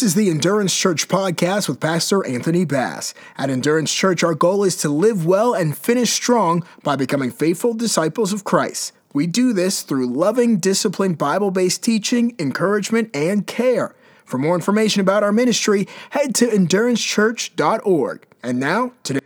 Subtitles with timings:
[0.00, 3.12] This is the Endurance Church podcast with Pastor Anthony Bass.
[3.36, 7.74] At Endurance Church, our goal is to live well and finish strong by becoming faithful
[7.74, 8.94] disciples of Christ.
[9.12, 13.94] We do this through loving, disciplined, Bible based teaching, encouragement, and care.
[14.24, 18.26] For more information about our ministry, head to endurancechurch.org.
[18.42, 19.19] And now, today.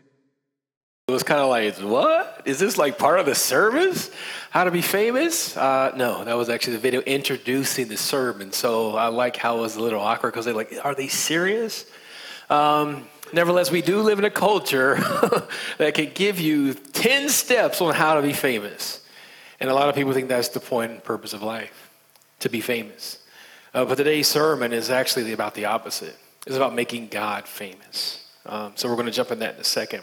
[1.06, 2.41] It was kind of like, what?
[2.47, 4.10] Is this like part of the service?
[4.48, 5.54] How to be famous?
[5.54, 8.53] Uh, no, that was actually the video introducing the sermon.
[8.53, 11.84] So I like how it was a little awkward because they're like, are they serious?
[12.48, 14.94] Um, nevertheless, we do live in a culture
[15.76, 19.06] that can give you 10 steps on how to be famous.
[19.60, 21.91] And a lot of people think that's the point and purpose of life,
[22.41, 23.19] to be famous.
[23.75, 26.16] Uh, but today's sermon is actually about the opposite.
[26.47, 28.26] It's about making God famous.
[28.47, 30.03] Um, so we're going to jump in that in a second.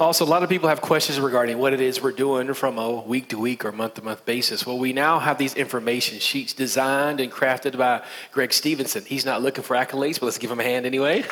[0.00, 2.90] Also, a lot of people have questions regarding what it is we're doing from a
[2.90, 4.64] week to week or month to month basis.
[4.64, 8.02] Well, we now have these information sheets designed and crafted by
[8.32, 9.04] Greg Stevenson.
[9.04, 11.20] He's not looking for accolades, but let's give him a hand anyway.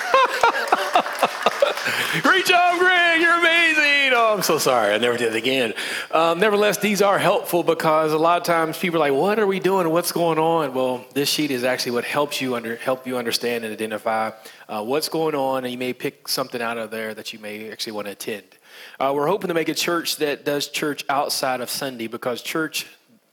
[2.21, 3.23] Great job, Greg.
[3.23, 4.13] You're amazing.
[4.13, 4.93] Oh, I'm so sorry.
[4.93, 5.73] I never did it again.
[6.11, 9.47] Um, nevertheless, these are helpful because a lot of times people are like, "What are
[9.47, 9.89] we doing?
[9.89, 13.65] What's going on?" Well, this sheet is actually what helps you under help you understand
[13.65, 14.33] and identify
[14.69, 17.71] uh, what's going on, and you may pick something out of there that you may
[17.71, 18.58] actually want to attend.
[19.01, 22.87] Uh, we're hoping to make a church that does church outside of Sunday because church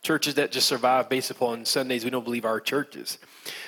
[0.03, 3.17] churches that just survive based upon Sundays, we don't believe are churches.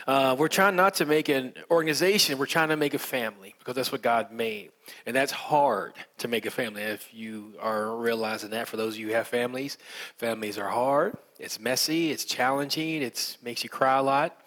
[0.05, 3.73] Uh, we're trying not to make an organization, we're trying to make a family because
[3.73, 4.69] that's what God made.
[5.07, 6.83] And that's hard to make a family.
[6.83, 9.79] If you are realizing that for those of you who have families,
[10.17, 14.39] families are hard, it's messy, it's challenging, it makes you cry a lot.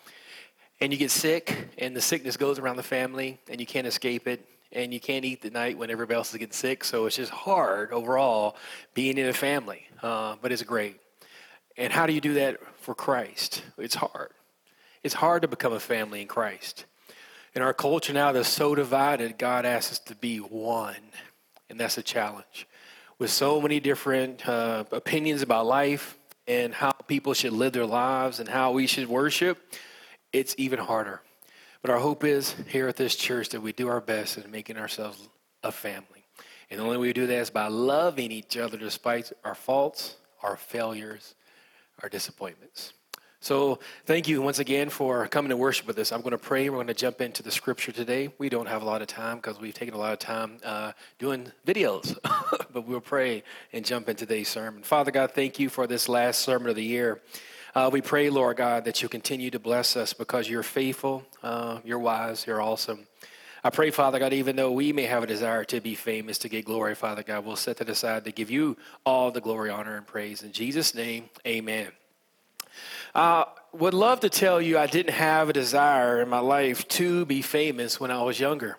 [0.81, 4.29] And you get sick, and the sickness goes around the family, and you can't escape
[4.29, 6.85] it and you can't eat the night when everybody else is getting sick.
[6.85, 8.57] So it's just hard overall
[8.95, 11.01] being in a family, uh, but it's great.
[11.77, 13.63] And how do you do that for Christ?
[13.79, 14.31] It's hard.
[15.03, 16.85] It's hard to become a family in Christ.
[17.55, 20.97] In our culture now that's so divided, God asks us to be one,
[21.69, 22.69] and that's a challenge.
[23.19, 26.17] With so many different uh, opinions about life
[26.47, 29.59] and how people should live their lives and how we should worship,
[30.33, 31.21] it's even harder.
[31.83, 34.77] But our hope is here at this church that we do our best in making
[34.77, 35.29] ourselves
[35.63, 36.27] a family.
[36.71, 40.17] And the only way we do that is by loving each other despite our faults,
[40.43, 41.35] our failures,
[42.03, 42.93] our disappointments.
[43.43, 46.13] So, thank you once again for coming to worship with us.
[46.13, 46.69] I'm going to pray.
[46.69, 48.29] We're going to jump into the scripture today.
[48.37, 50.93] We don't have a lot of time because we've taken a lot of time uh,
[51.19, 52.19] doing videos,
[52.73, 53.43] but we'll pray
[53.73, 54.83] and jump into today's sermon.
[54.83, 57.23] Father God, thank you for this last sermon of the year.
[57.73, 61.79] Uh, we pray, Lord God, that you continue to bless us because you're faithful, uh,
[61.85, 63.07] you're wise, you're awesome.
[63.63, 66.49] I pray, Father God, even though we may have a desire to be famous, to
[66.49, 68.77] get glory, Father God, we'll set that aside to give you
[69.07, 70.43] all the glory, honor, and praise.
[70.43, 71.93] In Jesus' name, amen.
[73.15, 77.25] I would love to tell you I didn't have a desire in my life to
[77.25, 78.79] be famous when I was younger.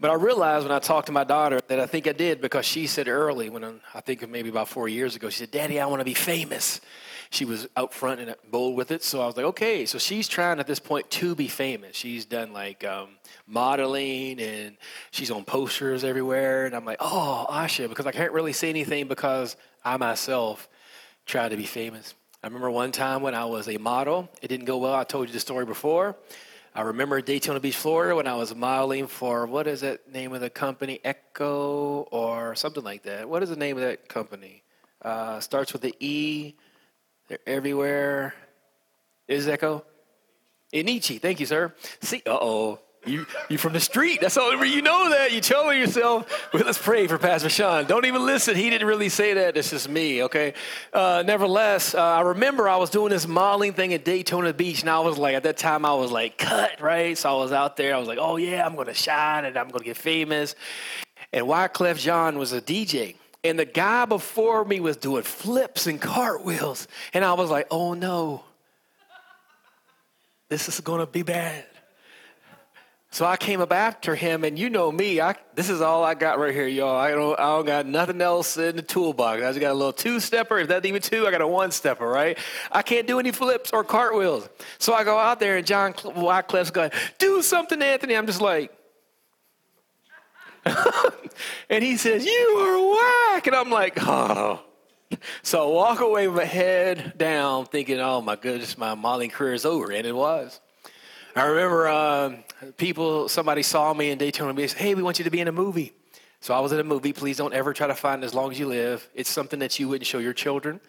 [0.00, 2.64] But I realized when I talked to my daughter that I think I did because
[2.64, 5.86] she said early, when I think maybe about four years ago, she said, Daddy, I
[5.86, 6.80] want to be famous.
[7.32, 9.02] She was out front and bold with it.
[9.02, 9.86] So I was like, okay.
[9.86, 11.96] So she's trying at this point to be famous.
[11.96, 13.08] She's done like um,
[13.46, 14.76] modeling and
[15.12, 16.66] she's on posters everywhere.
[16.66, 20.68] And I'm like, oh, Asha, because I can't really say anything because I myself
[21.24, 22.14] try to be famous.
[22.42, 24.94] I remember one time when I was a model, it didn't go well.
[24.94, 26.16] I told you the story before.
[26.74, 30.42] I remember Daytona Beach, Florida, when I was modeling for what is that name of
[30.42, 31.00] the company?
[31.02, 33.26] Ecko or something like that.
[33.26, 34.64] What is the name of that company?
[35.00, 36.56] Uh, starts with the E.
[37.32, 38.34] They're everywhere.
[39.26, 39.86] Is Ecko?
[40.74, 41.18] Enichi.
[41.18, 41.74] Thank you, sir.
[42.02, 42.78] See, uh oh.
[43.06, 44.20] You, you from the street.
[44.20, 44.62] That's all.
[44.62, 45.32] You know that.
[45.32, 46.52] You tell yourself.
[46.52, 47.86] Well, let's pray for Pastor Sean.
[47.86, 48.54] Don't even listen.
[48.54, 49.56] He didn't really say that.
[49.56, 50.22] It's just me.
[50.24, 50.52] Okay.
[50.92, 54.90] Uh, nevertheless, uh, I remember I was doing this modeling thing at Daytona Beach, and
[54.90, 57.16] I was like, at that time, I was like cut right.
[57.16, 57.94] So I was out there.
[57.94, 60.54] I was like, oh yeah, I'm gonna shine and I'm gonna get famous.
[61.32, 63.16] And Wyclef Jean was a DJ.
[63.44, 66.86] And the guy before me was doing flips and cartwheels.
[67.12, 68.44] And I was like, oh no,
[70.48, 71.64] this is gonna be bad.
[73.12, 76.14] So I came up after him, and you know me, I, this is all I
[76.14, 76.96] got right here, y'all.
[76.96, 79.42] I don't, I don't got nothing else in the toolbox.
[79.42, 80.58] I just got a little two stepper.
[80.58, 82.38] If that's even two, I got a one stepper, right?
[82.70, 84.48] I can't do any flips or cartwheels.
[84.78, 88.14] So I go out there, and Jean Wyclef's going, Do something, Anthony.
[88.16, 88.72] I'm just like,
[91.70, 92.92] and he says, You are
[93.34, 93.46] whack.
[93.46, 94.60] And I'm like, Oh.
[95.42, 99.54] So I walk away with my head down, thinking, Oh my goodness, my modeling career
[99.54, 99.92] is over.
[99.92, 100.60] And it was.
[101.34, 102.36] I remember uh,
[102.76, 105.52] people, somebody saw me in Daytona Beach, hey, we want you to be in a
[105.52, 105.94] movie.
[106.40, 107.12] So I was in a movie.
[107.12, 109.08] Please don't ever try to find as long as you live.
[109.14, 110.80] It's something that you wouldn't show your children.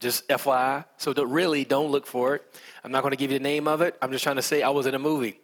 [0.00, 0.84] Just FYI.
[0.98, 2.44] So don't, really don't look for it.
[2.84, 3.96] I'm not going to give you the name of it.
[4.02, 5.40] I'm just trying to say I was in a movie.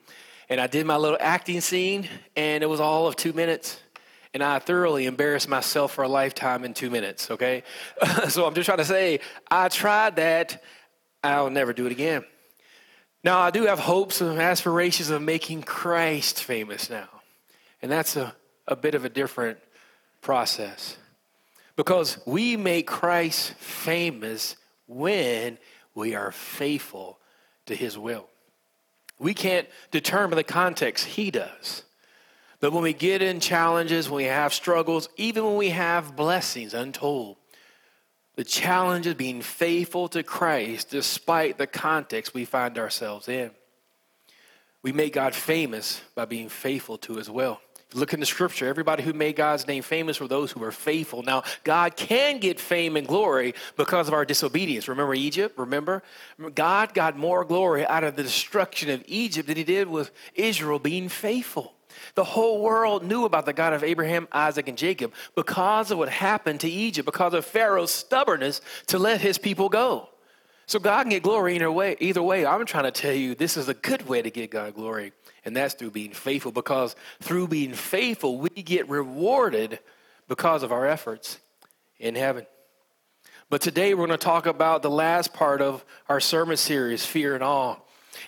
[0.49, 3.81] And I did my little acting scene, and it was all of two minutes.
[4.33, 7.65] And I thoroughly embarrassed myself for a lifetime in two minutes, okay?
[8.29, 10.63] so I'm just trying to say I tried that.
[11.23, 12.25] I'll never do it again.
[13.25, 17.09] Now, I do have hopes and aspirations of making Christ famous now.
[17.83, 18.35] And that's a,
[18.67, 19.59] a bit of a different
[20.21, 20.97] process.
[21.77, 24.57] Because we make Christ famous
[24.87, 25.59] when
[25.95, 27.19] we are faithful
[27.67, 28.29] to his will.
[29.19, 31.83] We can't determine the context, he does.
[32.61, 36.75] But when we get in challenges, when we have struggles, even when we have blessings
[36.75, 37.37] untold,
[38.37, 43.51] the challenge is being faithful to Christ despite the context we find ourselves in.
[44.83, 47.61] We make God famous by being faithful to his will.
[47.95, 51.23] Look in the scripture, everybody who made God's name famous were those who were faithful.
[51.23, 54.89] Now, God can get fame and glory because of our disobedience.
[54.89, 55.59] Remember Egypt?
[55.59, 56.03] Remember?
[56.55, 60.79] God got more glory out of the destruction of Egypt than he did with Israel
[60.79, 61.73] being faithful.
[62.15, 66.11] The whole world knew about the God of Abraham, Isaac, and Jacob because of what
[66.11, 70.11] happened to Egypt, because of Pharaoh's stubbornness to let his people go.
[70.69, 71.97] So God can get glory either way.
[71.99, 74.75] Either way, I'm trying to tell you this is a good way to get God
[74.75, 75.13] glory,
[75.45, 76.53] and that's through being faithful.
[76.53, 79.81] Because through being faithful, we get rewarded
[80.29, 81.39] because of our efforts
[81.99, 82.47] in heaven.
[83.51, 87.35] But today we're going to talk about the last part of our sermon series, fear
[87.35, 87.77] and awe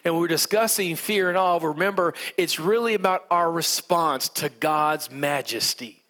[0.04, 6.04] and we're discussing fear and awe, remember, it's really about our response to God's majesty.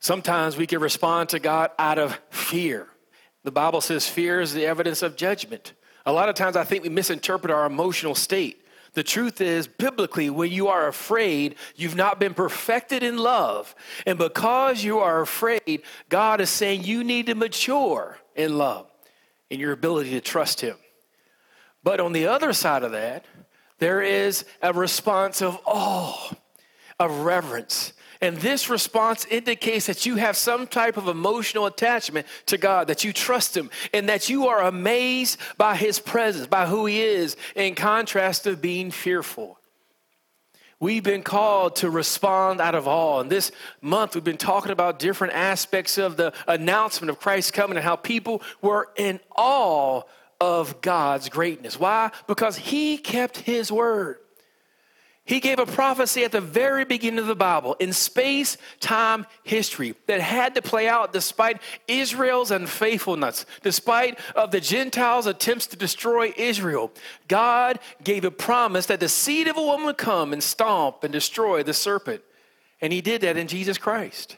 [0.00, 2.88] Sometimes we can respond to God out of fear.
[3.44, 5.72] The Bible says fear is the evidence of judgment.
[6.04, 8.64] A lot of times I think we misinterpret our emotional state.
[8.94, 13.74] The truth is, biblically, when you are afraid, you've not been perfected in love.
[14.06, 18.86] And because you are afraid, God is saying you need to mature in love
[19.50, 20.76] in your ability to trust Him.
[21.84, 23.24] But on the other side of that,
[23.78, 26.32] there is a response of awe,
[26.98, 27.92] of reverence.
[28.20, 33.04] And this response indicates that you have some type of emotional attachment to God, that
[33.04, 37.36] you trust Him, and that you are amazed by His presence, by who He is,
[37.54, 39.58] in contrast to being fearful.
[40.80, 43.20] We've been called to respond out of awe.
[43.20, 47.76] And this month, we've been talking about different aspects of the announcement of Christ coming
[47.76, 50.02] and how people were in awe
[50.40, 51.80] of God's greatness.
[51.80, 52.12] Why?
[52.28, 54.18] Because he kept his word.
[55.28, 59.94] He gave a prophecy at the very beginning of the Bible in space time history
[60.06, 66.32] that had to play out despite Israel's unfaithfulness, despite of the Gentiles' attempts to destroy
[66.34, 66.90] Israel.
[67.28, 71.12] God gave a promise that the seed of a woman would come and stomp and
[71.12, 72.22] destroy the serpent.
[72.80, 74.34] And he did that in Jesus Christ.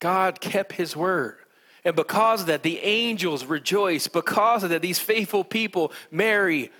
[0.00, 1.36] God kept his word.
[1.84, 4.08] And because of that, the angels rejoice.
[4.08, 6.72] Because of that, these faithful people, Mary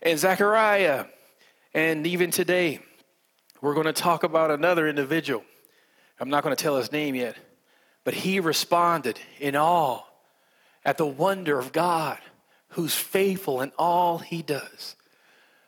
[0.00, 1.04] and Zechariah,
[1.74, 2.80] and even today,
[3.60, 5.44] we're going to talk about another individual.
[6.18, 7.36] I'm not going to tell his name yet,
[8.04, 10.02] but he responded in awe
[10.84, 12.18] at the wonder of God,
[12.68, 14.96] who's faithful in all he does.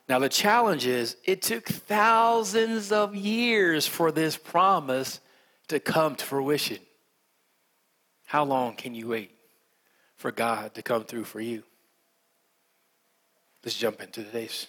[0.09, 5.21] Now, the challenge is it took thousands of years for this promise
[5.69, 6.79] to come to fruition.
[8.27, 9.31] How long can you wait
[10.17, 11.63] for God to come through for you?
[13.65, 14.67] Let's jump into today's.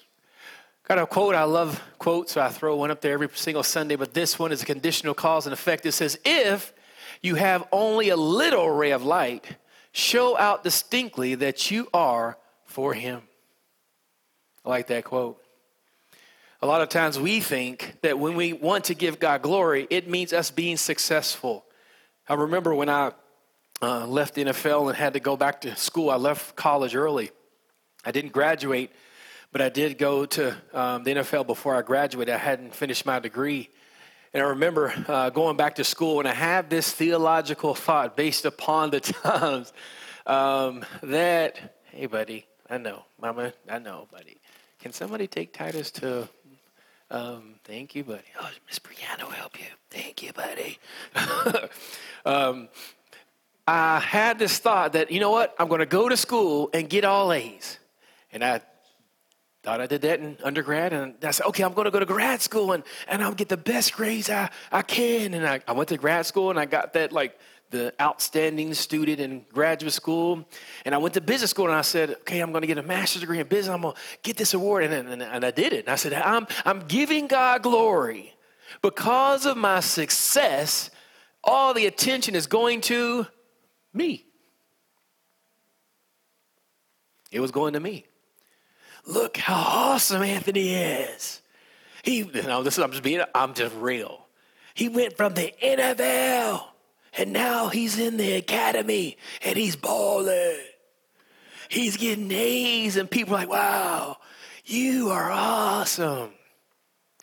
[0.87, 1.33] Got a quote.
[1.33, 4.51] I love quotes, so I throw one up there every single Sunday, but this one
[4.51, 5.83] is a conditional cause and effect.
[5.87, 6.73] It says, If
[7.23, 9.57] you have only a little ray of light,
[9.91, 13.23] show out distinctly that you are for Him.
[14.63, 15.41] I like that quote.
[16.61, 20.07] A lot of times we think that when we want to give God glory, it
[20.07, 21.65] means us being successful.
[22.29, 23.11] I remember when I
[23.81, 27.31] uh, left NFL and had to go back to school, I left college early.
[28.03, 28.91] I didn't graduate,
[29.55, 32.35] but I did go to um, the NFL before I graduated.
[32.35, 33.69] I hadn't finished my degree.
[34.33, 38.43] And I remember uh, going back to school, and I have this theological thought based
[38.43, 39.71] upon the times
[40.25, 44.41] um, that, hey, buddy, I know, mama, I know, buddy.
[44.81, 46.27] Can somebody take Titus to
[47.09, 48.25] um, thank you, buddy.
[48.38, 49.67] Oh, Miss Brianna will help you.
[49.89, 50.79] Thank you, buddy.
[52.25, 52.67] um,
[53.65, 55.55] I had this thought that, you know what?
[55.57, 57.79] I'm going to go to school and get all A's.
[58.33, 58.59] And I
[59.65, 60.93] thought I did that in undergrad.
[60.93, 63.50] And I said, okay, I'm going to go to grad school and, and I'll get
[63.50, 65.34] the best grades I, I can.
[65.34, 67.39] And I, I went to grad school and I got that like
[67.72, 70.45] the outstanding student in graduate school.
[70.86, 72.84] And I went to business school and I said, okay, I'm going to get a
[72.84, 73.74] master's degree in business.
[73.74, 74.84] I'm going to get this award.
[74.84, 75.86] And, and, and I did it.
[75.86, 78.36] And I said, I'm, I'm giving God glory
[78.84, 80.91] because of my success.
[81.43, 83.25] All the attention is going to
[83.95, 84.27] me.
[87.31, 88.05] It was going to me.
[89.05, 91.41] Look how awesome Anthony is.
[92.03, 94.25] He, you know, this is, I'm just being, I'm just real.
[94.74, 96.63] He went from the NFL
[97.17, 100.57] and now he's in the academy and he's balling.
[101.69, 104.17] He's getting A's and people are like, wow,
[104.65, 106.31] you are awesome.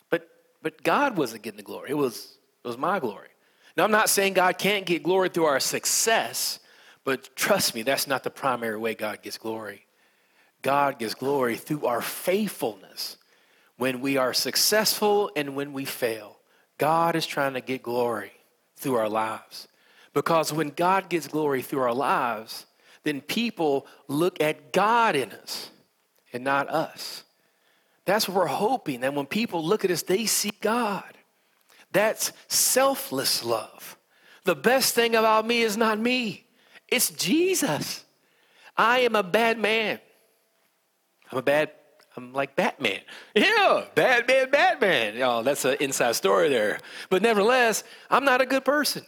[0.09, 0.27] But,
[0.61, 1.91] but God wasn't getting the glory.
[1.91, 3.29] It was, it was my glory.
[3.75, 6.59] Now, I'm not saying God can't get glory through our success,
[7.03, 9.85] but trust me, that's not the primary way God gets glory.
[10.63, 13.17] God gets glory through our faithfulness.
[13.77, 16.37] When we are successful and when we fail,
[16.77, 18.31] God is trying to get glory
[18.77, 19.67] through our lives.
[20.13, 22.65] Because when God gets glory through our lives,
[23.03, 25.69] then people look at God in us
[26.31, 27.23] and not us.
[28.05, 31.17] That's what we're hoping that when people look at us, they see God.
[31.91, 33.97] That's selfless love.
[34.45, 36.45] The best thing about me is not me,
[36.87, 38.03] it's Jesus.
[38.75, 39.99] I am a bad man.
[41.33, 41.71] I'm a bad,
[42.15, 42.99] I'm like Batman.
[43.33, 45.19] Yeah, Batman, Batman.
[45.23, 46.79] Oh, that's an inside story there.
[47.09, 49.03] But nevertheless, I'm not a good person.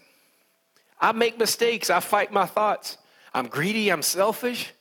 [0.99, 1.91] I make mistakes.
[1.91, 2.97] I fight my thoughts.
[3.31, 3.89] I'm greedy.
[3.89, 4.73] I'm selfish.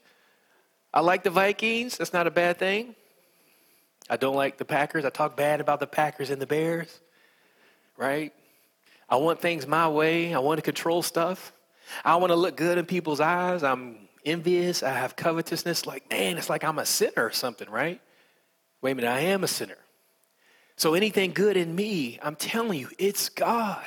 [0.95, 1.99] I like the Vikings.
[1.99, 2.95] That's not a bad thing.
[4.09, 5.05] I don't like the Packers.
[5.05, 6.99] I talk bad about the Packers and the Bears,
[7.99, 8.33] right?
[9.07, 10.33] I want things my way.
[10.33, 11.53] I want to control stuff.
[12.07, 13.63] I want to look good in people's eyes.
[13.63, 14.83] I'm envious.
[14.83, 15.87] I have covetousness.
[15.87, 18.01] Like, man, it's like I'm a sinner or something, right?
[18.81, 19.79] Wait a minute, I am a sinner.
[20.77, 23.85] So anything good in me, I'm telling you, it's God.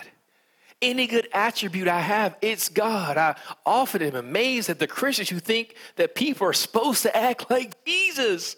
[0.81, 3.17] Any good attribute I have, it's God.
[3.17, 7.47] I often am amazed at the Christians who think that people are supposed to act
[7.49, 8.55] like Jesus.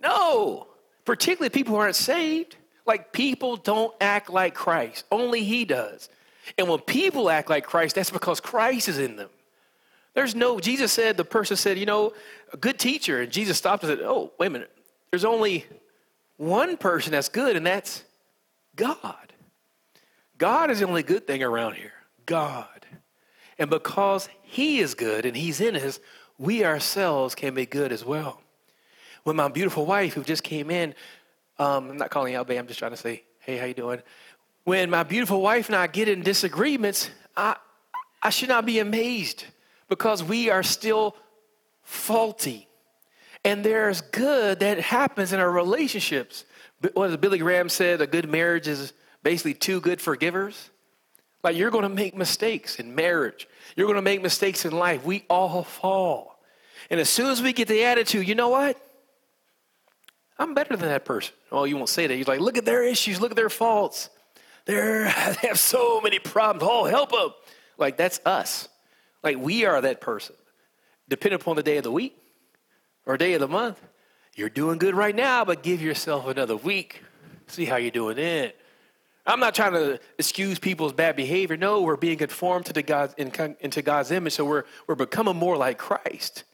[0.00, 0.66] No,
[1.04, 2.56] particularly people who aren't saved.
[2.86, 6.08] Like people don't act like Christ, only He does.
[6.58, 9.30] And when people act like Christ, that's because Christ is in them.
[10.14, 12.12] There's no, Jesus said, the person said, you know,
[12.52, 13.20] a good teacher.
[13.20, 14.70] And Jesus stopped and said, oh, wait a minute.
[15.10, 15.66] There's only
[16.36, 18.04] one person that's good, and that's
[18.76, 19.32] God.
[20.38, 21.92] God is the only good thing around here.
[22.26, 22.86] God.
[23.58, 26.00] And because He is good and He's in us,
[26.38, 28.40] we ourselves can be good as well.
[29.22, 30.94] When my beautiful wife, who just came in,
[31.58, 34.02] um, I'm not calling out, babe, I'm just trying to say, hey, how you doing?
[34.64, 37.56] When my beautiful wife and I get in disagreements, I,
[38.22, 39.44] I should not be amazed
[39.94, 41.14] because we are still
[41.82, 42.66] faulty.
[43.44, 46.44] And there's good that happens in our relationships.
[46.94, 50.70] What as Billy Graham said, a good marriage is basically two good forgivers.
[51.44, 53.46] Like you're going to make mistakes in marriage.
[53.76, 55.04] You're going to make mistakes in life.
[55.04, 56.40] We all fall.
[56.90, 58.76] And as soon as we get the attitude, you know what?
[60.40, 61.34] I'm better than that person.
[61.52, 62.16] Oh, you won't say that.
[62.16, 64.10] You're like, look at their issues, look at their faults.
[64.64, 65.04] They're,
[65.40, 66.68] they have so many problems.
[66.68, 67.30] Oh, help them.
[67.78, 68.68] Like that's us.
[69.24, 70.36] Like we are that person.
[71.08, 72.16] Depending upon the day of the week
[73.06, 73.80] or day of the month,
[74.36, 77.02] you're doing good right now, but give yourself another week.
[77.46, 78.52] See how you're doing then.
[79.26, 81.56] I'm not trying to excuse people's bad behavior.
[81.56, 85.56] No, we're being conformed to the God, into God's image, so we're, we're becoming more
[85.56, 86.44] like Christ.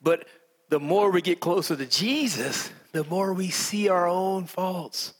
[0.00, 0.26] But
[0.70, 5.12] the more we get closer to Jesus, the more we see our own faults.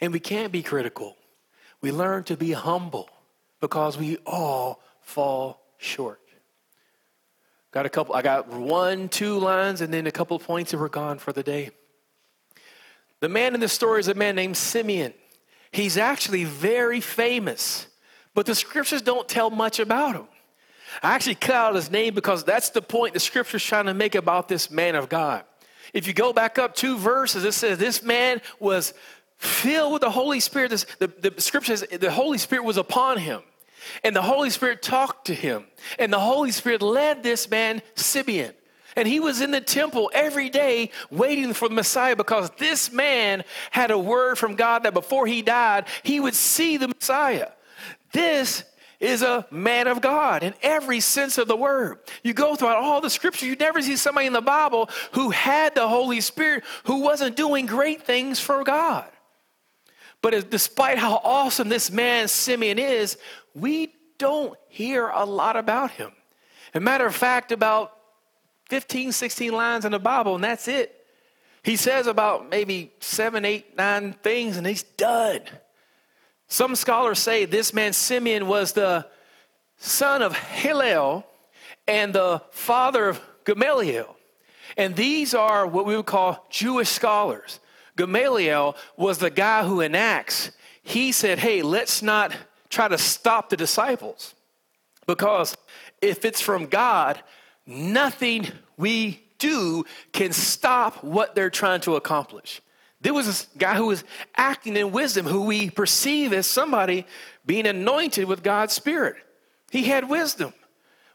[0.00, 1.16] And we can't be critical.
[1.80, 3.08] We learn to be humble
[3.60, 6.20] because we all fall short.
[7.70, 10.88] Got a couple, I got one, two lines, and then a couple points, and we're
[10.88, 11.70] gone for the day.
[13.20, 15.12] The man in the story is a man named Simeon.
[15.70, 17.86] He's actually very famous,
[18.34, 20.28] but the scriptures don't tell much about him.
[21.02, 24.14] I actually cut out his name because that's the point the scripture's trying to make
[24.14, 25.44] about this man of God.
[25.92, 28.94] If you go back up two verses, it says this man was
[29.36, 30.70] filled with the Holy Spirit.
[30.70, 33.42] This, the, the scripture says the Holy Spirit was upon him.
[34.04, 35.64] And the Holy Spirit talked to him.
[35.98, 38.54] And the Holy Spirit led this man, Simeon.
[38.96, 43.44] And he was in the temple every day waiting for the Messiah because this man
[43.70, 47.50] had a word from God that before he died, he would see the Messiah.
[48.12, 48.64] This
[48.98, 51.98] is a man of God in every sense of the word.
[52.24, 55.74] You go throughout all the scripture, you never see somebody in the Bible who had
[55.74, 59.08] the Holy Spirit who wasn't doing great things for God.
[60.20, 63.16] But despite how awesome this man Simeon is,
[63.60, 66.12] we don't hear a lot about him.
[66.74, 67.92] As a matter of fact, about
[68.68, 70.94] 15, 16 lines in the Bible, and that's it.
[71.62, 75.40] He says about maybe seven, eight, nine things, and he's done.
[76.48, 79.06] Some scholars say this man Simeon was the
[79.76, 81.26] son of Hillel
[81.86, 84.16] and the father of Gamaliel.
[84.76, 87.60] And these are what we would call Jewish scholars.
[87.96, 92.32] Gamaliel was the guy who in Acts, he said, hey, let's not
[92.68, 94.34] try to stop the disciples
[95.06, 95.56] because
[96.02, 97.22] if it's from God,
[97.66, 98.46] nothing
[98.76, 102.60] we do can stop what they're trying to accomplish.
[103.00, 104.04] There was this guy who was
[104.36, 107.06] acting in wisdom, who we perceive as somebody
[107.46, 109.16] being anointed with God's Spirit.
[109.70, 110.52] He had wisdom.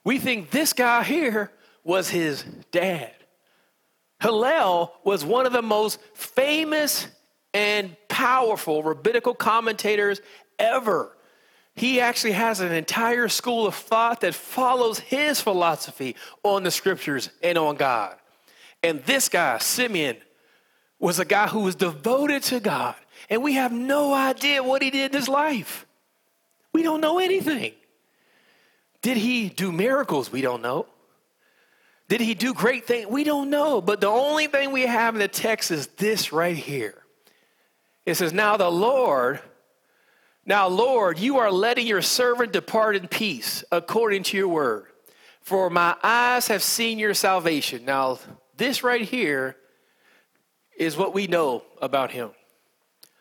[0.03, 1.51] We think this guy here
[1.83, 3.13] was his dad.
[4.21, 7.07] Hillel was one of the most famous
[7.53, 10.21] and powerful rabbinical commentators
[10.57, 11.15] ever.
[11.75, 17.29] He actually has an entire school of thought that follows his philosophy on the scriptures
[17.41, 18.15] and on God.
[18.83, 20.17] And this guy, Simeon,
[20.99, 22.95] was a guy who was devoted to God.
[23.29, 25.85] And we have no idea what he did in his life.
[26.73, 27.73] We don't know anything.
[29.01, 30.31] Did he do miracles?
[30.31, 30.85] We don't know.
[32.07, 33.07] Did he do great things?
[33.07, 33.81] We don't know.
[33.81, 36.95] But the only thing we have in the text is this right here.
[38.05, 39.39] It says, Now the Lord
[40.45, 44.87] now, Lord, you are letting your servant depart in peace according to your word.
[45.41, 47.85] For my eyes have seen your salvation.
[47.85, 48.19] Now,
[48.57, 49.55] this right here
[50.77, 52.31] is what we know about him.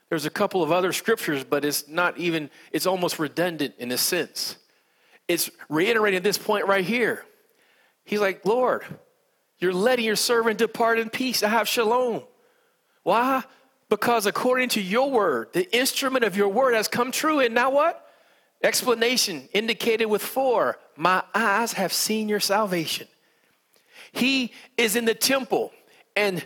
[0.08, 3.98] There's a couple of other scriptures, but it's not even, it's almost redundant in a
[3.98, 4.56] sense.
[5.26, 7.24] It's reiterating this point right here.
[8.04, 8.84] He's like, Lord,
[9.58, 11.42] you're letting your servant depart in peace.
[11.42, 12.24] I have shalom.
[13.04, 13.42] Why?
[13.92, 17.40] Because according to your word, the instrument of your word has come true.
[17.40, 18.08] And now what?
[18.62, 23.06] Explanation indicated with four My eyes have seen your salvation.
[24.10, 25.72] He is in the temple,
[26.16, 26.42] and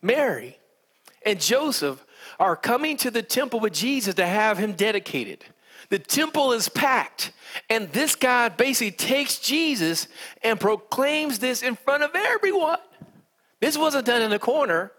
[0.00, 0.56] Mary
[1.26, 2.02] and Joseph
[2.40, 5.44] are coming to the temple with Jesus to have him dedicated.
[5.90, 7.32] The temple is packed,
[7.68, 10.08] and this guy basically takes Jesus
[10.42, 12.78] and proclaims this in front of everyone.
[13.60, 14.92] This wasn't done in a corner.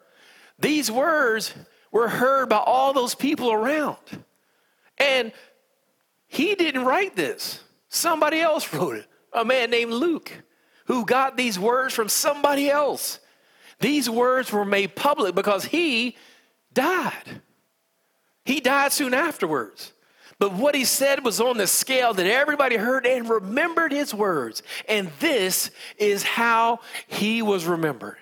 [0.60, 1.54] These words
[1.91, 3.98] were heard by all those people around.
[4.98, 5.32] And
[6.28, 10.32] he didn't write this, somebody else wrote it, a man named Luke,
[10.86, 13.20] who got these words from somebody else.
[13.80, 16.15] These words were made public because he
[16.74, 17.41] died.
[18.46, 19.93] He died soon afterwards.
[20.39, 24.62] But what he said was on the scale that everybody heard and remembered his words.
[24.88, 28.17] And this is how he was remembered.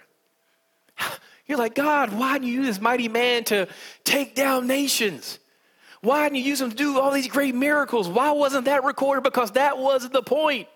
[1.48, 3.68] You're like, God, why didn't you use this mighty man to
[4.04, 5.40] take down nations?
[6.02, 8.08] Why didn't you use him to do all these great miracles?
[8.08, 9.24] Why wasn't that recorded?
[9.24, 10.68] Because that wasn't the point.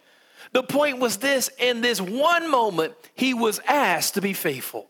[0.54, 4.90] The point was this in this one moment, he was asked to be faithful.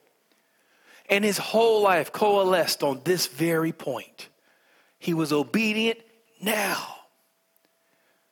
[1.10, 4.30] And his whole life coalesced on this very point.
[5.00, 6.00] He was obedient
[6.42, 6.96] now.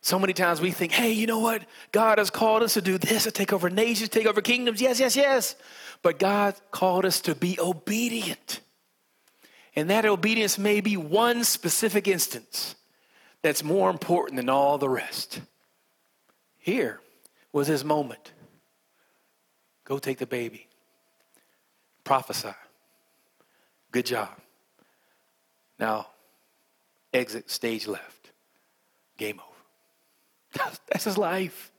[0.01, 1.63] So many times we think, hey, you know what?
[1.91, 4.81] God has called us to do this, to take over nations, take over kingdoms.
[4.81, 5.55] Yes, yes, yes.
[6.01, 8.61] But God called us to be obedient.
[9.75, 12.75] And that obedience may be one specific instance
[13.41, 15.41] that's more important than all the rest.
[16.57, 16.99] Here
[17.51, 18.33] was his moment.
[19.85, 20.67] Go take the baby,
[22.03, 22.53] prophesy.
[23.91, 24.29] Good job.
[25.79, 26.07] Now,
[27.13, 28.31] exit stage left.
[29.17, 30.71] Game over.
[30.91, 31.71] That's his life.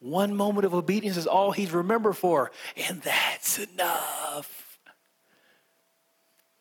[0.00, 4.78] One moment of obedience is all he's remembered for, and that's enough.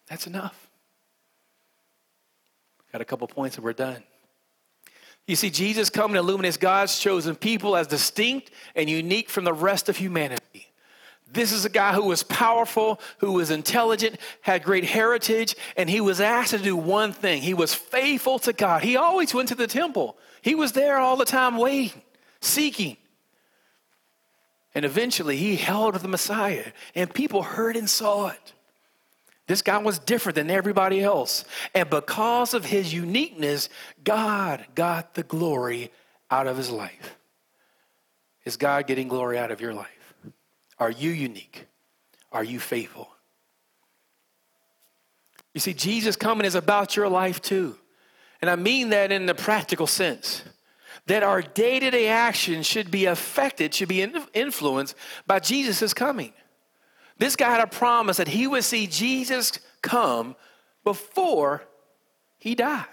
[0.07, 0.69] That's enough.
[2.91, 4.03] Got a couple points and we're done.
[5.27, 9.89] You see, Jesus coming illuminates God's chosen people as distinct and unique from the rest
[9.89, 10.67] of humanity.
[11.31, 15.99] This is a guy who was powerful, who was intelligent, had great heritage, and he
[15.99, 17.41] was asked to do one thing.
[17.41, 18.83] He was faithful to God.
[18.83, 22.01] He always went to the temple, he was there all the time waiting,
[22.39, 22.97] seeking.
[24.75, 28.53] And eventually he held the Messiah, and people heard and saw it.
[29.47, 31.45] This guy was different than everybody else.
[31.73, 33.69] And because of his uniqueness,
[34.03, 35.91] God got the glory
[36.29, 37.15] out of his life.
[38.43, 40.13] Is God getting glory out of your life?
[40.77, 41.67] Are you unique?
[42.31, 43.07] Are you faithful?
[45.53, 47.77] You see, Jesus coming is about your life too.
[48.41, 50.43] And I mean that in the practical sense
[51.07, 54.01] that our day to day actions should be affected, should be
[54.33, 54.95] influenced
[55.27, 56.33] by Jesus' coming.
[57.17, 60.35] This guy had a promise that he would see Jesus come
[60.83, 61.63] before
[62.37, 62.85] he died.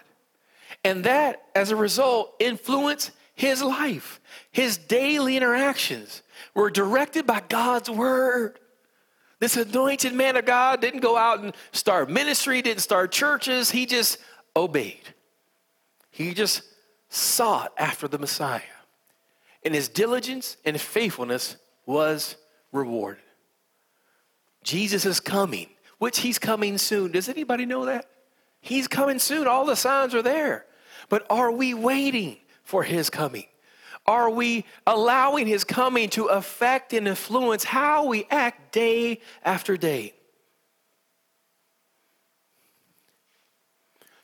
[0.84, 4.20] And that, as a result, influenced his life.
[4.50, 6.22] His daily interactions
[6.54, 8.58] were directed by God's word.
[9.38, 13.70] This anointed man of God didn't go out and start ministry, didn't start churches.
[13.70, 14.18] He just
[14.54, 15.14] obeyed.
[16.10, 16.62] He just
[17.12, 18.62] sought after the Messiah.
[19.62, 22.36] And his diligence and faithfulness was
[22.72, 23.22] rewarded.
[24.64, 27.12] Jesus is coming, which he's coming soon.
[27.12, 28.08] Does anybody know that?
[28.60, 29.46] He's coming soon.
[29.46, 30.64] All the signs are there.
[31.08, 33.46] But are we waiting for his coming?
[34.06, 40.14] Are we allowing his coming to affect and influence how we act day after day?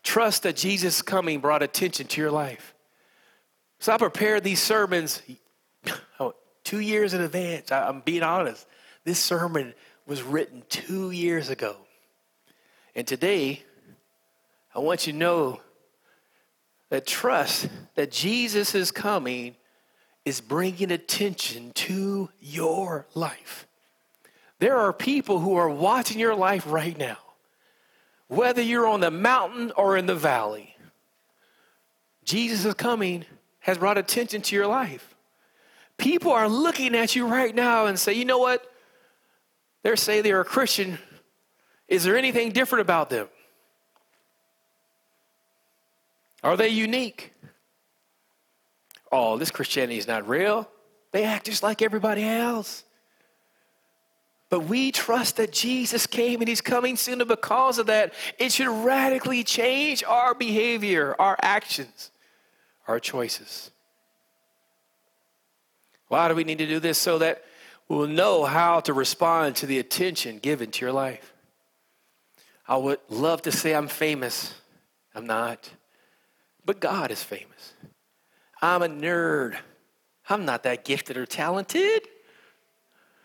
[0.03, 2.75] Trust that Jesus' coming brought attention to your life.
[3.79, 5.23] So I prepared these sermons
[6.21, 7.71] oh, two years in advance.
[7.73, 8.67] I, I'm being honest.
[9.05, 9.75] This sermon
[10.07, 11.77] was written two years ago.
[12.95, 13.63] And today,
[14.75, 15.61] I want you to know
[16.91, 19.55] that trust that Jesus is coming
[20.25, 23.67] is bringing attention to your life.
[24.59, 27.19] There are people who are watching your life right now,
[28.27, 30.75] whether you're on the mountain or in the valley.
[32.25, 33.25] Jesus is coming
[33.69, 35.15] has brought attention to your life.
[35.99, 38.65] People are looking at you right now and say, you know what?
[39.83, 40.99] They say they're a Christian.
[41.87, 43.29] Is there anything different about them?
[46.43, 47.35] Are they unique?
[49.13, 50.67] Oh, this Christianity is not real.
[51.13, 52.85] They act just like everybody else.
[54.49, 58.51] But we trust that Jesus came and he's coming soon, and because of that, it
[58.51, 62.11] should radically change our behavior, our actions
[62.89, 63.71] our choices.
[66.09, 66.99] Why do we need to do this?
[66.99, 67.45] So that
[67.89, 71.35] we'll know how to respond to the attention given to your life.
[72.67, 74.55] I would love to say I'm famous.
[75.15, 75.71] I'm not.
[76.65, 77.75] But God is famous.
[78.61, 79.57] I'm a nerd.
[80.29, 82.03] I'm not that gifted or talented.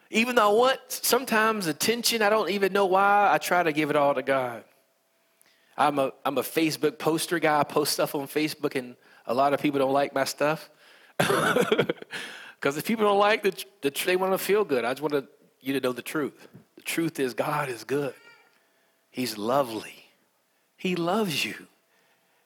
[0.09, 3.89] Even though I want sometimes attention, I don't even know why, I try to give
[3.89, 4.63] it all to God.
[5.75, 7.59] I'm a, I'm a Facebook poster guy.
[7.59, 8.95] I post stuff on Facebook and
[9.25, 10.69] a lot of people don't like my stuff.
[12.63, 14.85] Because if people don't like the, the they want to feel good.
[14.85, 15.27] I just want
[15.59, 16.47] you to know the truth.
[16.77, 18.13] The truth is God is good.
[19.11, 20.05] He's lovely.
[20.77, 21.55] He loves you.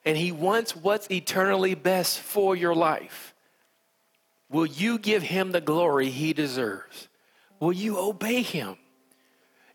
[0.05, 3.35] And he wants what's eternally best for your life.
[4.49, 7.09] Will you give him the glory he deserves?
[7.59, 8.75] Will you obey him?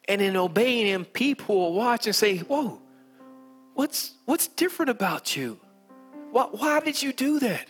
[0.09, 2.83] And in obeying him, people will watch and say, Whoa,
[3.75, 5.61] what's, what's different about you?
[6.33, 7.68] Why, did you do that?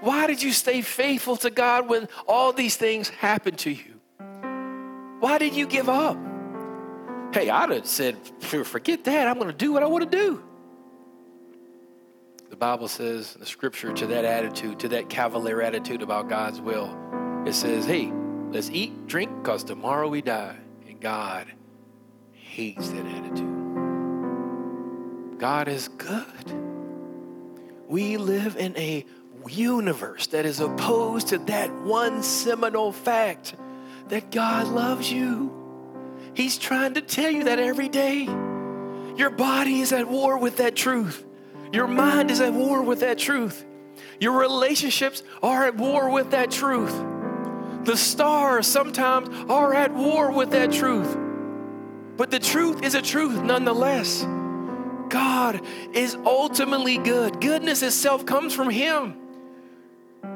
[0.00, 4.00] Why did you stay faithful to God when all these things happened to you?
[5.20, 6.16] Why did you give up?
[7.32, 9.28] Hey, I'd have said, forget that.
[9.28, 10.42] I'm going to do what I want to do.
[12.48, 16.96] The Bible says, the scripture to that attitude, to that cavalier attitude about God's will,
[17.44, 18.10] it says, hey,
[18.50, 20.56] let's eat, drink, because tomorrow we die.
[20.88, 21.48] And God
[22.32, 23.58] hates that attitude.
[25.38, 26.24] God is good.
[27.88, 29.06] We live in a
[29.48, 33.54] universe that is opposed to that one seminal fact
[34.08, 35.54] that God loves you.
[36.34, 38.24] He's trying to tell you that every day.
[39.16, 41.24] Your body is at war with that truth.
[41.72, 43.64] Your mind is at war with that truth.
[44.20, 46.94] Your relationships are at war with that truth.
[47.84, 51.16] The stars sometimes are at war with that truth.
[52.18, 54.26] But the truth is a truth nonetheless.
[55.08, 55.60] God
[55.92, 57.40] is ultimately good.
[57.40, 59.16] Goodness itself comes from Him.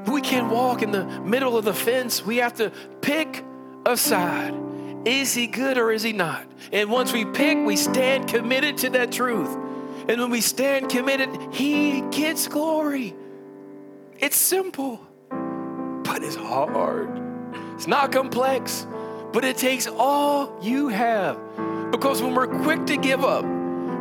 [0.07, 2.25] We can't walk in the middle of the fence.
[2.25, 3.45] We have to pick
[3.87, 4.55] a side.
[5.05, 6.47] Is He good or is He not?
[6.73, 9.55] And once we pick, we stand committed to that truth.
[10.09, 13.15] And when we stand committed, He gets glory.
[14.19, 17.21] It's simple, but it's hard.
[17.75, 18.87] It's not complex,
[19.33, 21.39] but it takes all you have.
[21.91, 23.45] Because when we're quick to give up,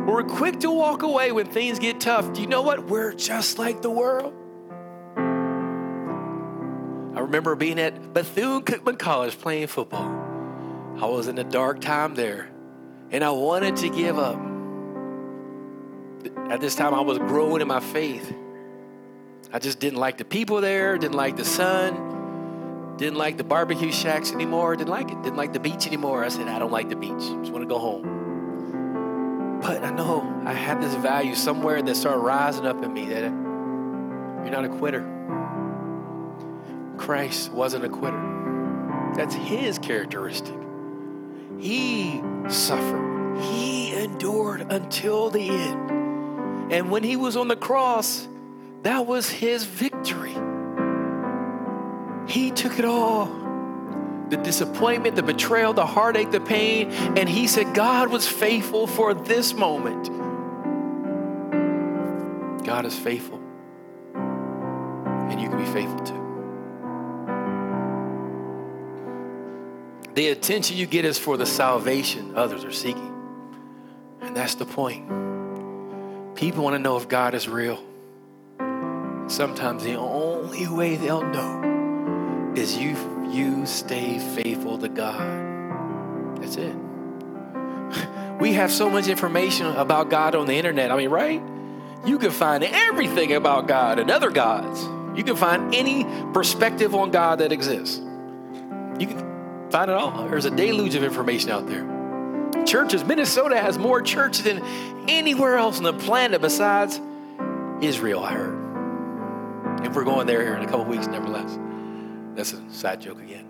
[0.06, 2.32] we're quick to walk away when things get tough.
[2.32, 2.86] Do you know what?
[2.86, 4.34] We're just like the world.
[7.16, 10.08] I remember being at Bethune Cookman College playing football.
[11.00, 12.48] I was in a dark time there.
[13.10, 14.40] And I wanted to give up.
[16.50, 18.34] At this time, I was growing in my faith.
[19.52, 23.92] I just didn't like the people there, didn't like the sun, didn't like the barbecue
[23.92, 26.24] shacks anymore, didn't like it, didn't like the beach anymore.
[26.24, 28.21] I said, I don't like the beach, just want to go home.
[29.62, 33.22] But I know I had this value somewhere that started rising up in me that
[33.22, 35.08] you're not a quitter.
[36.98, 39.12] Christ wasn't a quitter.
[39.14, 40.56] That's his characteristic.
[41.60, 46.72] He suffered, he endured until the end.
[46.72, 48.26] And when he was on the cross,
[48.82, 50.34] that was his victory.
[52.26, 53.26] He took it all
[54.32, 56.90] the disappointment, the betrayal, the heartache, the pain.
[56.90, 60.08] And he said, God was faithful for this moment.
[62.64, 63.38] God is faithful.
[64.14, 66.18] And you can be faithful too.
[70.14, 73.12] The attention you get is for the salvation others are seeking.
[74.22, 75.06] And that's the point.
[76.36, 77.84] People want to know if God is real.
[79.26, 82.96] Sometimes the only way they'll know is you
[83.32, 86.40] you stay faithful to God.
[86.40, 86.76] That's it.
[88.40, 90.90] We have so much information about God on the internet.
[90.90, 91.42] I mean, right?
[92.04, 94.82] You can find everything about God and other gods.
[95.16, 97.98] You can find any perspective on God that exists.
[97.98, 100.28] You can find it all.
[100.28, 102.64] There's a deluge of information out there.
[102.64, 104.62] Churches, Minnesota has more churches than
[105.08, 107.00] anywhere else on the planet besides
[107.80, 109.86] Israel, I heard.
[109.86, 111.58] If we're going there here in a couple weeks, nevertheless.
[112.34, 113.46] That's a side joke again.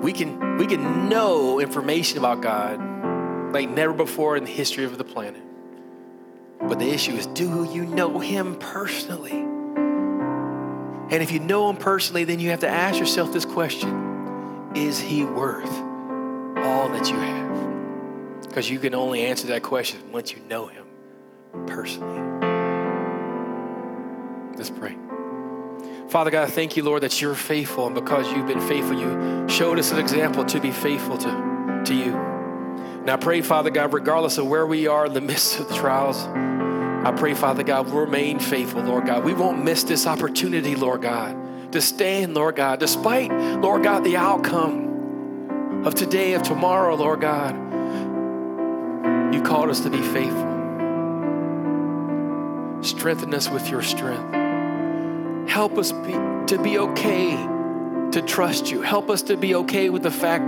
[0.00, 4.98] We can we can know information about God like never before in the history of
[4.98, 5.42] the planet.
[6.60, 9.32] But the issue is do you know him personally?
[11.10, 14.98] And if you know him personally, then you have to ask yourself this question Is
[14.98, 15.72] he worth
[16.56, 18.42] all that you have?
[18.42, 20.86] Because you can only answer that question once you know him
[21.66, 22.20] personally.
[24.56, 24.96] Let's pray.
[26.08, 27.86] Father God, thank you, Lord, that you're faithful.
[27.86, 31.94] And because you've been faithful, you showed us an example to be faithful to, to
[31.94, 32.12] you.
[33.04, 35.74] Now, I pray, Father God, regardless of where we are in the midst of the
[35.74, 39.24] trials, I pray, Father God, we'll remain faithful, Lord God.
[39.24, 44.16] We won't miss this opportunity, Lord God, to stand, Lord God, despite, Lord God, the
[44.16, 47.54] outcome of today, of tomorrow, Lord God.
[49.34, 50.52] You called us to be faithful.
[52.82, 54.43] Strengthen us with your strength.
[55.54, 56.12] Help us be,
[56.48, 57.36] to be okay
[58.10, 58.82] to trust you.
[58.82, 60.42] Help us to be okay with the fact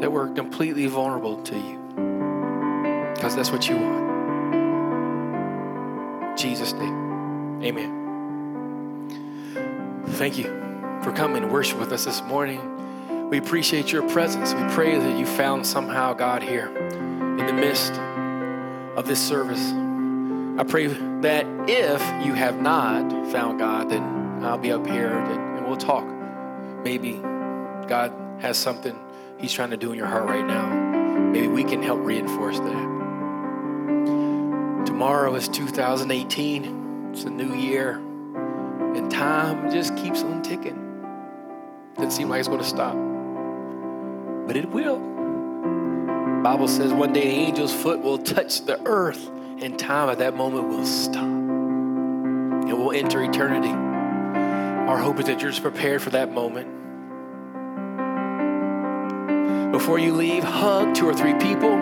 [0.00, 1.78] that we're completely vulnerable to you.
[3.14, 4.08] Because that's what you want.
[6.36, 7.94] Jesus' name, amen.
[10.14, 10.46] Thank you
[11.04, 13.30] for coming to worship with us this morning.
[13.30, 14.52] We appreciate your presence.
[14.52, 17.92] We pray that you found somehow God here in the midst
[18.96, 19.72] of this service.
[20.58, 24.02] I pray that if you have not found God, then
[24.42, 26.04] I'll be up here and we'll talk.
[26.82, 27.12] Maybe
[27.86, 28.98] God has something
[29.38, 30.66] He's trying to do in your heart right now.
[31.30, 32.86] Maybe we can help reinforce that.
[34.84, 37.92] Tomorrow is 2018, it's a new year,
[38.96, 41.04] and time just keeps on ticking.
[41.94, 42.96] Doesn't seem like it's going to stop,
[44.48, 44.98] but it will.
[46.42, 50.36] Bible says one day an angel's foot will touch the earth and time at that
[50.36, 51.24] moment will stop.
[51.24, 53.70] and we'll enter eternity.
[53.70, 56.68] Our hope is that you're just prepared for that moment.
[59.72, 61.76] Before you leave, hug two or three people,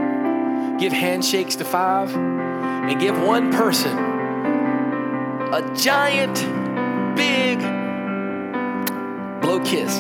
[0.79, 3.97] give handshakes to five, and give one person
[5.53, 6.37] a giant,
[7.17, 7.59] big
[9.41, 9.99] blow kiss.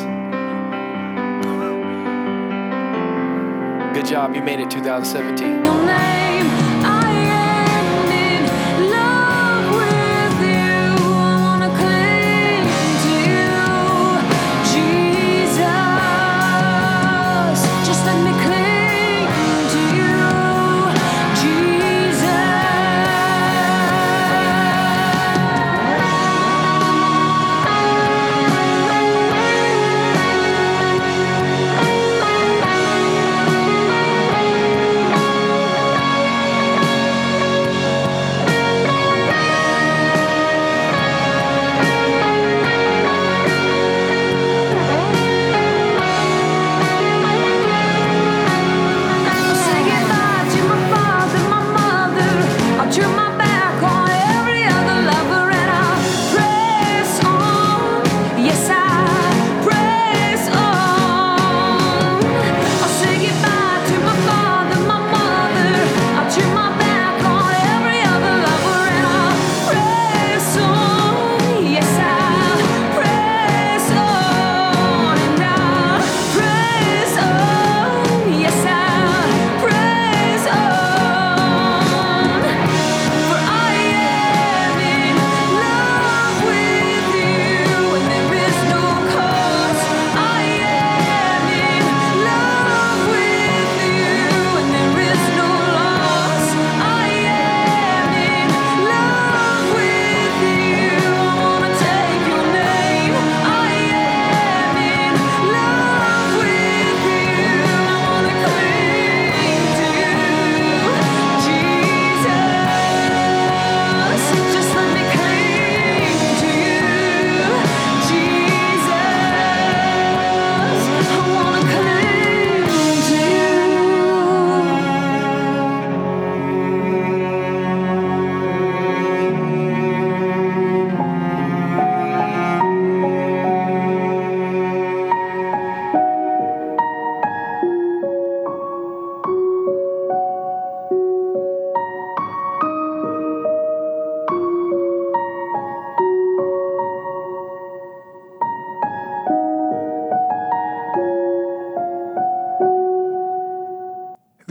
[3.94, 6.56] Good job, you made it 2017.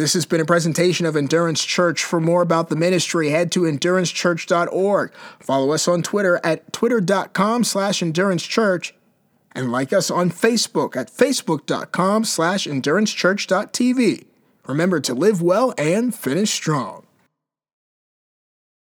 [0.06, 2.04] This has been a presentation of Endurance Church.
[2.04, 5.12] For more about the ministry, head to endurancechurch.org.
[5.40, 8.92] Follow us on Twitter at twitter.com slash endurancechurch
[9.54, 14.26] and like us on Facebook at facebook.com slash endurancechurch.tv.
[14.68, 17.05] Remember to live well and finish strong.